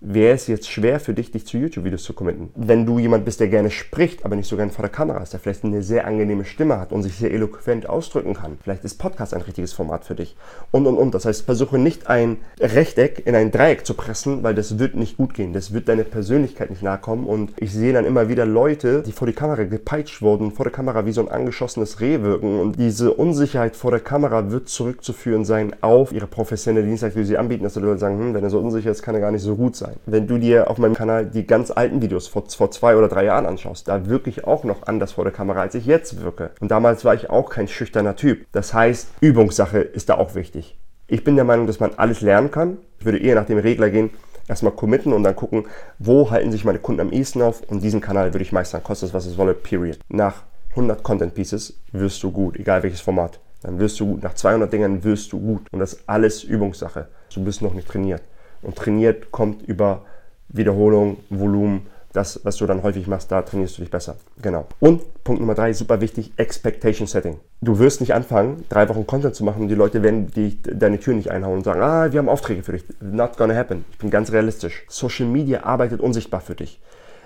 wäre 0.00 0.34
es 0.34 0.46
jetzt 0.46 0.70
schwer 0.70 0.98
für 0.98 1.12
dich, 1.12 1.30
dich 1.30 1.46
zu 1.46 1.58
YouTube-Videos 1.58 2.02
zu 2.02 2.14
committen. 2.14 2.48
Wenn 2.54 2.86
du 2.86 2.98
jemand 2.98 3.26
bist, 3.26 3.38
der 3.38 3.48
gerne 3.48 3.70
spricht, 3.70 4.24
aber 4.24 4.34
nicht 4.34 4.48
so 4.48 4.56
gerne 4.56 4.72
vor 4.72 4.82
der 4.82 4.90
Kamera 4.90 5.22
ist, 5.22 5.34
der 5.34 5.40
vielleicht 5.40 5.64
eine 5.64 5.82
sehr 5.82 6.06
angenehme 6.06 6.46
Stimme 6.46 6.80
hat 6.80 6.92
und 6.92 7.02
sich 7.02 7.16
sehr 7.16 7.30
eloquent 7.30 7.88
ausdrücken 7.88 8.34
kann, 8.34 8.58
vielleicht 8.62 8.84
ist 8.84 8.94
Podcast 8.94 9.34
ein 9.34 9.42
richtiges 9.42 9.74
Format 9.74 10.04
für 10.04 10.14
dich. 10.14 10.36
Und, 10.70 10.86
und, 10.86 10.96
und. 10.96 11.14
Das 11.14 11.26
heißt, 11.26 11.44
versuche 11.44 11.78
nicht 11.78 12.08
ein 12.08 12.38
Rechteck 12.60 13.26
in 13.26 13.34
ein 13.34 13.50
Dreieck 13.50 13.84
zu 13.84 13.94
pressen, 13.94 14.42
weil 14.42 14.54
das 14.54 14.78
wird 14.78 14.96
nicht 14.96 15.18
gut 15.18 15.34
gehen. 15.34 15.52
Das 15.52 15.72
wird 15.74 15.88
deiner 15.88 16.04
Persönlichkeit 16.04 16.70
nicht 16.70 16.82
nahe 16.82 16.98
kommen. 16.98 17.26
Und 17.26 17.52
ich 17.58 17.72
sehe 17.72 17.92
dann 17.92 18.06
immer 18.06 18.28
wieder 18.28 18.46
Leute, 18.46 19.02
die 19.02 19.12
vor 19.12 19.26
die 19.26 19.34
Kamera 19.34 19.64
gepeitscht 19.64 20.22
wurden, 20.22 20.52
vor 20.52 20.64
der 20.64 20.72
Kamera 20.72 21.04
wie 21.04 21.12
so 21.12 21.20
ein 21.20 21.28
angeschossenes 21.28 22.00
Reh 22.00 22.22
wirken. 22.22 22.58
Und 22.58 22.78
diese 22.78 23.12
Unsicherheit 23.12 23.76
vor 23.76 23.90
der 23.90 24.00
Kamera 24.00 24.50
wird 24.50 24.68
zurückzuführen 24.70 25.44
sein 25.44 25.74
auf 25.82 26.12
ihre 26.12 26.26
professionelle 26.26 26.86
Dienstleistung, 26.86 27.22
die 27.22 27.28
sie 27.28 27.38
anbieten, 27.38 27.64
dass 27.64 27.74
die 27.74 27.80
Leute 27.80 27.98
sagen, 27.98 28.18
hm, 28.18 28.34
wenn 28.34 28.44
er 28.44 28.50
so 28.50 28.60
unsicher 28.60 28.90
ist, 28.90 29.02
kann 29.02 29.14
er 29.14 29.20
gar 29.20 29.30
nicht 29.30 29.42
so 29.42 29.56
gut 29.56 29.76
sein 29.76 29.89
sein. 29.90 30.00
Wenn 30.06 30.26
du 30.26 30.38
dir 30.38 30.70
auf 30.70 30.78
meinem 30.78 30.94
Kanal 30.94 31.26
die 31.26 31.46
ganz 31.46 31.70
alten 31.70 32.02
Videos 32.02 32.28
vor, 32.28 32.44
vor 32.48 32.70
zwei 32.70 32.96
oder 32.96 33.08
drei 33.08 33.24
Jahren 33.24 33.46
anschaust, 33.46 33.88
da 33.88 34.06
wirke 34.06 34.30
ich 34.30 34.44
auch 34.44 34.64
noch 34.64 34.86
anders 34.86 35.12
vor 35.12 35.24
der 35.24 35.32
Kamera, 35.32 35.60
als 35.60 35.74
ich 35.74 35.86
jetzt 35.86 36.22
wirke. 36.22 36.50
Und 36.60 36.70
damals 36.70 37.04
war 37.04 37.14
ich 37.14 37.30
auch 37.30 37.50
kein 37.50 37.68
schüchterner 37.68 38.16
Typ. 38.16 38.46
Das 38.52 38.74
heißt, 38.74 39.08
Übungssache 39.20 39.78
ist 39.78 40.08
da 40.08 40.16
auch 40.16 40.34
wichtig. 40.34 40.78
Ich 41.06 41.24
bin 41.24 41.36
der 41.36 41.44
Meinung, 41.44 41.66
dass 41.66 41.80
man 41.80 41.92
alles 41.96 42.20
lernen 42.20 42.50
kann. 42.50 42.78
Ich 42.98 43.04
würde 43.04 43.18
eher 43.18 43.34
nach 43.34 43.46
dem 43.46 43.58
Regler 43.58 43.90
gehen, 43.90 44.10
erstmal 44.46 44.72
committen 44.72 45.12
und 45.12 45.24
dann 45.24 45.36
gucken, 45.36 45.66
wo 45.98 46.30
halten 46.30 46.52
sich 46.52 46.64
meine 46.64 46.78
Kunden 46.78 47.00
am 47.00 47.12
ehesten 47.12 47.42
auf 47.42 47.62
und 47.68 47.82
diesen 47.82 48.00
Kanal 48.00 48.32
würde 48.32 48.42
ich 48.42 48.52
meistern, 48.52 48.82
kostet 48.82 49.08
es 49.08 49.14
was 49.14 49.26
es 49.26 49.38
wolle, 49.38 49.54
period. 49.54 49.98
Nach 50.08 50.44
100 50.70 51.02
Content 51.02 51.34
Pieces 51.34 51.80
wirst 51.92 52.22
du 52.22 52.30
gut, 52.30 52.56
egal 52.56 52.82
welches 52.82 53.00
Format. 53.00 53.40
Dann 53.62 53.78
wirst 53.78 54.00
du 54.00 54.06
gut. 54.06 54.22
Nach 54.22 54.34
200 54.34 54.72
Dingern 54.72 55.04
wirst 55.04 55.32
du 55.32 55.40
gut. 55.40 55.66
Und 55.70 55.80
das 55.80 55.94
ist 55.94 56.02
alles 56.06 56.44
Übungssache. 56.44 57.08
Du 57.34 57.44
bist 57.44 57.60
noch 57.60 57.74
nicht 57.74 57.88
trainiert. 57.88 58.22
Und 58.62 58.76
trainiert 58.76 59.30
kommt 59.30 59.62
über 59.62 60.02
Wiederholung, 60.48 61.18
Volumen, 61.30 61.86
das, 62.12 62.40
was 62.44 62.56
du 62.56 62.66
dann 62.66 62.82
häufig 62.82 63.06
machst, 63.06 63.30
da 63.30 63.42
trainierst 63.42 63.78
du 63.78 63.82
dich 63.82 63.90
besser. 63.90 64.16
Genau. 64.42 64.66
Und 64.80 65.22
Punkt 65.22 65.40
Nummer 65.40 65.54
drei, 65.54 65.72
super 65.72 66.00
wichtig, 66.00 66.32
Expectation 66.36 67.06
Setting. 67.06 67.38
Du 67.60 67.78
wirst 67.78 68.00
nicht 68.00 68.14
anfangen, 68.14 68.64
drei 68.68 68.88
Wochen 68.88 69.06
Content 69.06 69.34
zu 69.34 69.44
machen 69.44 69.62
und 69.62 69.68
die 69.68 69.74
Leute 69.74 70.02
werden 70.02 70.28
die, 70.34 70.60
deine 70.62 70.98
Tür 70.98 71.14
nicht 71.14 71.30
einhauen 71.30 71.58
und 71.58 71.64
sagen, 71.64 71.80
ah, 71.82 72.10
wir 72.10 72.18
haben 72.18 72.28
Aufträge 72.28 72.62
für 72.62 72.72
dich. 72.72 72.84
Not 73.00 73.36
gonna 73.36 73.54
happen. 73.54 73.84
Ich 73.92 73.98
bin 73.98 74.10
ganz 74.10 74.32
realistisch. 74.32 74.84
Social 74.88 75.26
Media 75.26 75.62
arbeitet 75.62 76.00
unsichtbar 76.00 76.40
für 76.40 76.56
dich. 76.56 76.80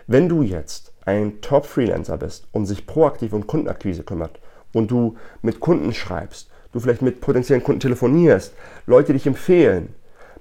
Wenn 0.07 0.29
du 0.29 0.43
jetzt 0.43 0.93
ein 1.07 1.41
Top-Freelancer 1.41 2.19
bist 2.19 2.47
und 2.53 2.67
sich 2.67 2.87
proaktiv 2.87 3.33
um 3.33 3.47
Kundenakquise 3.47 4.03
kümmert 4.03 4.38
und 4.75 4.91
du 4.91 5.17
mit 5.41 5.61
Kunden 5.61 5.95
schreibst, 5.95 6.50
du 6.73 6.81
vielleicht 6.81 7.03
mit 7.03 7.23
potenziellen 7.23 7.62
Kunden 7.62 7.81
telefonierst, 7.81 8.53
Leute 8.87 9.14
dich 9.14 9.26
empfehlen, 9.26 9.95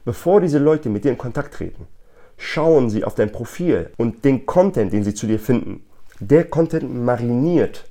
Bevor 0.05 0.41
diese 0.41 0.59
Leute 0.59 0.89
mit 0.89 1.05
dir 1.05 1.11
in 1.11 1.17
Kontakt 1.17 1.53
treten, 1.53 1.87
schauen 2.37 2.89
sie 2.89 3.03
auf 3.03 3.15
dein 3.15 3.31
Profil 3.31 3.91
und 3.97 4.25
den 4.25 4.45
Content, 4.45 4.91
den 4.91 5.03
sie 5.03 5.13
zu 5.13 5.27
dir 5.27 5.39
finden. 5.39 5.83
Der 6.19 6.43
Content 6.45 6.93
mariniert 6.93 7.85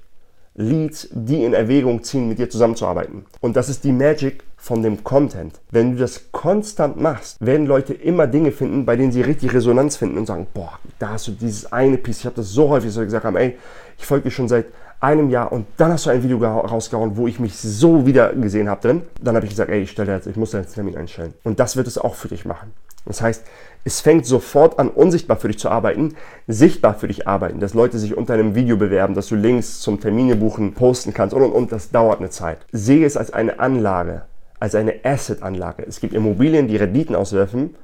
Leads, 0.55 1.09
die 1.13 1.45
in 1.45 1.55
Erwägung 1.55 2.03
ziehen, 2.03 2.29
mit 2.29 2.39
dir 2.39 2.51
zusammenzuarbeiten. 2.51 3.25
Und 3.41 3.57
das 3.57 3.71
ist 3.71 3.85
die 3.85 3.93
Magic 3.93 4.45
von 4.59 4.83
dem 4.83 5.03
Content. 5.03 5.59
Wenn 5.71 5.93
du 5.93 5.99
das 5.99 6.31
konstant 6.31 7.01
machst, 7.01 7.39
werden 7.41 7.67
Leute 7.67 7.95
immer 7.95 8.27
Dinge 8.27 8.53
finden, 8.53 8.85
bei 8.85 8.97
denen 8.97 9.13
sie 9.13 9.23
richtig 9.23 9.55
Resonanz 9.55 9.97
finden 9.97 10.19
und 10.19 10.27
sagen, 10.27 10.47
boah, 10.53 10.79
da 10.99 11.11
hast 11.11 11.29
du 11.29 11.33
dieses 11.33 11.73
eine 11.73 11.97
Piece. 11.97 12.21
Ich 12.21 12.27
habe 12.27 12.37
das 12.37 12.51
so 12.51 12.69
häufig 12.69 12.93
so 12.93 13.01
gesagt, 13.01 13.25
ey, 13.35 13.57
ich 13.99 14.05
folge 14.05 14.25
dir 14.25 14.31
schon 14.31 14.49
seit 14.49 14.67
einem 15.03 15.31
Jahr 15.31 15.51
und 15.51 15.67
dann 15.77 15.93
hast 15.93 16.07
du 16.07 16.11
ein 16.11 16.23
Video 16.23 16.39
rausgehauen, 16.39 17.17
wo 17.17 17.27
ich 17.27 17.41
mich 17.41 17.59
so 17.59 18.07
wieder 18.07 18.33
gesehen 18.33 18.69
habe 18.69 18.81
drin. 18.81 19.03
Dann 19.21 19.35
habe 19.35 19.45
ich 19.45 19.51
gesagt, 19.51 19.71
ey, 19.71 19.83
ich, 19.83 19.91
stelle 19.91 20.13
jetzt, 20.13 20.27
ich 20.27 20.37
muss 20.37 20.53
da 20.53 20.59
jetzt 20.59 20.69
einen 20.69 20.87
Termin 20.87 20.97
einstellen. 20.97 21.35
Und 21.43 21.59
das 21.59 21.77
wird 21.77 21.89
es 21.89 21.99
auch 21.99 22.15
für 22.15 22.29
dich 22.29 22.45
machen. 22.45 22.73
Das 23.05 23.21
heißt, 23.21 23.45
es 23.85 24.01
fängt 24.01 24.27
sofort 24.27 24.79
an, 24.79 24.89
unsichtbar 24.89 25.37
für 25.37 25.49
dich 25.49 25.59
zu 25.59 25.69
arbeiten, 25.69 26.15
sichtbar 26.47 26.95
für 26.95 27.09
dich 27.09 27.27
arbeiten, 27.27 27.59
dass 27.59 27.75
Leute 27.75 27.99
sich 27.99 28.17
unter 28.17 28.35
einem 28.35 28.55
Video 28.55 28.77
bewerben, 28.77 29.15
dass 29.15 29.27
du 29.27 29.35
Links 29.35 29.81
zum 29.81 30.01
Termine 30.01 30.37
buchen 30.37 30.75
posten 30.75 31.13
kannst 31.13 31.35
und 31.35 31.43
und 31.43 31.53
und. 31.53 31.73
Das 31.73 31.91
dauert 31.91 32.21
eine 32.21 32.31
Zeit. 32.31 32.59
Sehe 32.71 33.05
es 33.05 33.17
als 33.17 33.33
eine 33.33 33.59
Anlage, 33.59 34.23
als 34.61 34.77
eine 34.77 35.05
Asset-Anlage. 35.05 35.85
Es 35.85 35.99
gibt 35.99 36.15
Immobilien, 36.15 36.69
die 36.69 36.77
Renditen 36.77 37.17
auswerfen. 37.17 37.75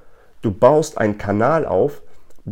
Du 0.40 0.52
baust 0.52 0.98
einen 0.98 1.18
Kanal 1.18 1.66
auf, 1.66 2.00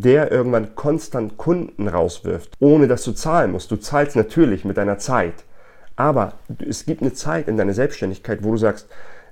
der 0.03 0.31
irgendwann 0.31 0.75
konstant 0.75 1.37
Kunden 1.37 1.89
rauswirft, 1.89 2.53
ohne 2.61 2.89
dass 2.89 3.05
du 3.05 3.13
zahlen 3.13 3.53
musst. 3.53 3.71
Du 3.71 3.77
zahlst 3.77 4.17
natürlich 4.17 4.65
mit 4.65 4.77
deiner 4.77 4.99
Zeit. 4.99 5.45
Aber 5.97 6.35
es 6.69 6.85
gibt 6.85 7.01
eine 7.01 7.15
Zeit 7.15 7.49
in 7.49 7.57
deiner 7.57 7.73
Selbstständigkeit, 7.73 8.45
wo 8.45 8.53
du 8.53 8.59
sagst, 8.59 8.89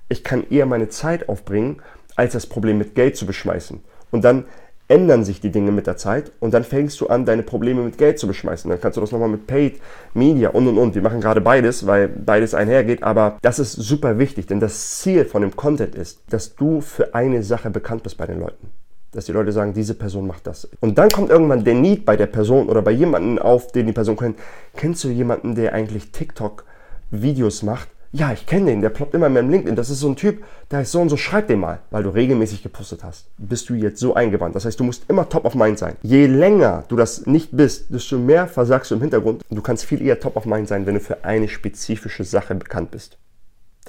ich 0.09 0.25
kann 0.25 0.44
eher 0.49 0.66
meine 0.66 0.88
Zeit 0.88 1.28
aufbringen, 1.28 1.83
als 2.16 2.33
das 2.33 2.47
Problem 2.47 2.78
mit 2.78 2.94
Geld 2.94 3.16
zu 3.16 3.26
beschmeißen. 3.26 3.80
Und 4.11 4.25
dann 4.25 4.44
ändern 4.88 5.25
sich 5.25 5.40
die 5.40 5.50
Dinge 5.50 5.73
mit 5.73 5.87
der 5.87 5.97
Zeit 5.97 6.30
und 6.40 6.52
dann 6.52 6.62
fängst 6.62 7.00
du 7.00 7.06
an, 7.06 7.25
deine 7.25 7.42
Probleme 7.42 7.83
mit 7.83 7.97
Geld 7.97 8.18
zu 8.18 8.26
beschmeißen. 8.26 8.68
Dann 8.71 8.80
kannst 8.80 8.97
du 8.97 9.00
das 9.00 9.12
nochmal 9.12 9.30
mit 9.30 9.47
Paid, 9.47 9.80
Media 10.12 10.50
und 10.50 10.68
und 10.68 10.78
und. 10.78 10.94
Wir 10.94 11.02
machen 11.02 11.21
gerade 11.21 11.40
beides, 11.40 11.87
weil 11.87 12.09
beides 12.09 12.54
einhergeht, 12.54 13.02
aber 13.02 13.38
das 13.40 13.59
ist 13.59 13.73
super 13.73 14.18
wichtig, 14.18 14.47
denn 14.47 14.61
das 14.61 14.99
Ziel 15.00 15.25
von 15.25 15.42
dem 15.42 15.56
Content 15.56 15.94
ist, 15.94 16.21
dass 16.28 16.54
du 16.54 16.80
für 16.80 17.14
eine 17.14 17.42
Sache 17.42 17.71
bekannt 17.71 18.02
bist 18.02 18.18
bei 18.18 18.26
den 18.26 18.40
Leuten. 18.40 18.71
Dass 19.14 19.26
die 19.26 19.33
Leute 19.33 19.52
sagen, 19.52 19.73
diese 19.73 19.94
Person 19.94 20.26
macht 20.26 20.47
das. 20.47 20.68
Und 20.80 20.99
dann 20.99 21.09
kommt 21.09 21.30
irgendwann 21.30 21.64
der 21.64 21.75
Need 21.75 22.04
bei 22.04 22.16
der 22.16 22.26
Person 22.26 22.68
oder 22.68 22.83
bei 22.83 22.90
jemandem 22.90 23.38
auf, 23.38 23.73
den 23.73 23.87
die 23.87 23.92
Person 23.92 24.16
kennt. 24.16 24.38
Kennst 24.76 25.04
du 25.04 25.09
jemanden, 25.09 25.54
der 25.54 25.73
eigentlich 25.73 26.12
TikTok-Videos 26.12 27.62
macht? 27.62 27.88
ja, 28.14 28.33
ich 28.33 28.47
kenne 28.47 28.66
den, 28.66 28.80
der 28.80 28.90
ploppt 28.90 29.14
immer 29.14 29.26
in 29.26 29.33
meinem 29.33 29.50
LinkedIn. 29.50 29.75
Das 29.75 29.90
ist 29.90 29.99
so 29.99 30.09
ein 30.09 30.14
Typ, 30.14 30.44
der 30.71 30.83
ist 30.83 30.92
so 30.92 31.00
und 31.00 31.09
so, 31.09 31.16
schreib 31.16 31.49
den 31.49 31.59
mal, 31.59 31.80
weil 31.90 32.04
du 32.04 32.11
regelmäßig 32.11 32.62
gepostet 32.62 33.02
hast. 33.02 33.26
Bist 33.38 33.68
du 33.68 33.75
jetzt 33.75 33.99
so 33.99 34.14
eingewandt. 34.14 34.54
Das 34.54 34.64
heißt, 34.64 34.78
du 34.78 34.85
musst 34.85 35.02
immer 35.11 35.28
top 35.28 35.44
of 35.44 35.56
mind 35.56 35.80
sein. 35.80 35.97
Je 36.02 36.26
länger 36.26 36.85
du 36.87 36.94
das 36.94 37.26
nicht 37.26 37.49
bist, 37.50 37.92
desto 37.92 38.16
mehr 38.16 38.47
versagst 38.47 38.92
du 38.92 38.94
im 38.94 39.00
Hintergrund. 39.00 39.42
Du 39.50 39.61
kannst 39.62 39.85
viel 39.85 40.00
eher 40.00 40.21
top 40.21 40.37
of 40.37 40.47
mind 40.47 40.68
sein, 40.68 40.87
wenn 40.87 40.94
du 40.94 41.00
für 41.00 41.25
eine 41.25 41.49
spezifische 41.49 42.23
Sache 42.23 42.54
bekannt 42.54 42.92
bist. 42.92 43.18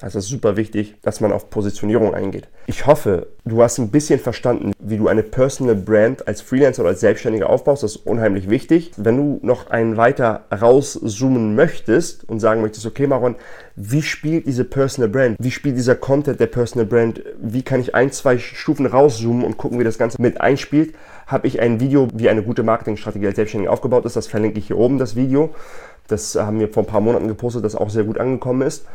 Also 0.01 0.19
es 0.19 0.25
ist 0.25 0.31
super 0.31 0.57
wichtig, 0.57 0.95
dass 1.03 1.21
man 1.21 1.31
auf 1.31 1.49
Positionierung 1.49 2.13
eingeht. 2.13 2.49
Ich 2.67 2.85
hoffe, 2.85 3.27
du 3.45 3.63
hast 3.63 3.77
ein 3.77 3.91
bisschen 3.91 4.19
verstanden, 4.19 4.73
wie 4.77 4.97
du 4.97 5.07
eine 5.07 5.23
Personal 5.23 5.75
Brand 5.75 6.27
als 6.27 6.41
Freelancer 6.41 6.81
oder 6.81 6.89
als 6.89 6.99
Selbstständiger 6.99 7.49
aufbaust. 7.49 7.83
Das 7.83 7.95
ist 7.95 8.05
unheimlich 8.05 8.49
wichtig. 8.49 8.91
Wenn 8.97 9.15
du 9.15 9.39
noch 9.41 9.69
einen 9.69 9.95
weiter 9.95 10.45
rauszoomen 10.51 11.55
möchtest 11.55 12.27
und 12.27 12.41
sagen 12.41 12.61
möchtest, 12.61 12.85
okay, 12.85 13.07
Maron, 13.07 13.35
wie 13.77 14.01
spielt 14.01 14.47
diese 14.47 14.65
Personal 14.65 15.09
Brand? 15.09 15.37
Wie 15.39 15.51
spielt 15.51 15.77
dieser 15.77 15.95
Content 15.95 16.41
der 16.41 16.47
Personal 16.47 16.85
Brand? 16.85 17.21
Wie 17.41 17.61
kann 17.61 17.79
ich 17.79 17.95
ein, 17.95 18.11
zwei 18.11 18.37
Stufen 18.37 18.87
rauszoomen 18.87 19.45
und 19.45 19.57
gucken, 19.57 19.79
wie 19.79 19.85
das 19.85 19.97
Ganze 19.97 20.21
mit 20.21 20.41
einspielt? 20.41 20.93
Habe 21.25 21.47
ich 21.47 21.61
ein 21.61 21.79
Video, 21.79 22.09
wie 22.13 22.27
eine 22.27 22.43
gute 22.43 22.63
Marketingstrategie 22.63 23.27
als 23.27 23.37
Selbstständiger 23.37 23.71
aufgebaut 23.71 24.03
ist. 24.03 24.17
Das 24.17 24.27
verlinke 24.27 24.59
ich 24.59 24.67
hier 24.67 24.77
oben, 24.77 24.97
das 24.97 25.15
Video. 25.15 25.55
Das 26.07 26.35
haben 26.35 26.59
wir 26.59 26.67
vor 26.67 26.83
ein 26.83 26.87
paar 26.87 27.01
Monaten 27.01 27.29
gepostet, 27.29 27.63
das 27.63 27.75
auch 27.75 27.89
sehr 27.89 28.03
gut 28.03 28.19
angekommen 28.19 28.61
ist. 28.61 28.85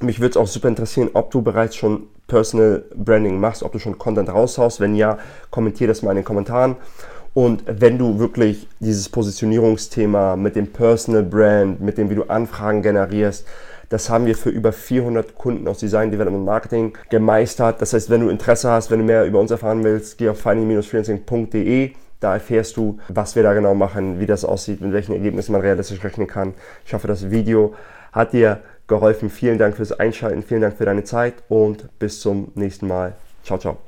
Mich 0.00 0.20
würde 0.20 0.30
es 0.30 0.36
auch 0.36 0.46
super 0.46 0.68
interessieren, 0.68 1.10
ob 1.14 1.30
du 1.30 1.42
bereits 1.42 1.74
schon 1.76 2.06
Personal 2.28 2.84
Branding 2.94 3.40
machst, 3.40 3.62
ob 3.62 3.72
du 3.72 3.78
schon 3.78 3.98
Content 3.98 4.28
raushaust. 4.28 4.80
Wenn 4.80 4.94
ja, 4.94 5.18
kommentier 5.50 5.88
das 5.88 6.02
mal 6.02 6.10
in 6.10 6.18
den 6.18 6.24
Kommentaren. 6.24 6.76
Und 7.34 7.64
wenn 7.66 7.98
du 7.98 8.18
wirklich 8.18 8.68
dieses 8.80 9.08
Positionierungsthema 9.08 10.36
mit 10.36 10.56
dem 10.56 10.72
Personal 10.72 11.22
Brand, 11.22 11.80
mit 11.80 11.98
dem, 11.98 12.10
wie 12.10 12.14
du 12.14 12.24
Anfragen 12.24 12.82
generierst, 12.82 13.46
das 13.88 14.10
haben 14.10 14.26
wir 14.26 14.36
für 14.36 14.50
über 14.50 14.72
400 14.72 15.34
Kunden 15.34 15.66
aus 15.66 15.78
Design, 15.78 16.10
Development 16.10 16.44
Marketing 16.44 16.92
gemeistert. 17.08 17.80
Das 17.80 17.92
heißt, 17.92 18.10
wenn 18.10 18.20
du 18.20 18.28
Interesse 18.28 18.70
hast, 18.70 18.90
wenn 18.90 18.98
du 18.98 19.04
mehr 19.04 19.24
über 19.24 19.40
uns 19.40 19.50
erfahren 19.50 19.82
willst, 19.82 20.18
geh 20.18 20.28
auf 20.28 20.40
finding-freelancing.de. 20.40 21.92
Da 22.20 22.34
erfährst 22.34 22.76
du, 22.76 22.98
was 23.08 23.36
wir 23.36 23.42
da 23.42 23.54
genau 23.54 23.74
machen, 23.74 24.20
wie 24.20 24.26
das 24.26 24.44
aussieht, 24.44 24.80
mit 24.80 24.92
welchen 24.92 25.12
Ergebnissen 25.12 25.52
man 25.52 25.60
realistisch 25.60 26.02
rechnen 26.04 26.26
kann. 26.26 26.54
Ich 26.84 26.92
hoffe, 26.92 27.08
das 27.08 27.30
Video 27.30 27.74
hat 28.12 28.32
dir 28.32 28.60
geholfen. 28.88 29.30
Vielen 29.30 29.58
Dank 29.58 29.76
fürs 29.76 29.92
Einschalten, 29.92 30.42
vielen 30.42 30.62
Dank 30.62 30.76
für 30.76 30.84
deine 30.84 31.04
Zeit 31.04 31.34
und 31.48 31.88
bis 31.98 32.20
zum 32.20 32.50
nächsten 32.54 32.88
Mal. 32.88 33.14
Ciao, 33.44 33.58
ciao. 33.58 33.78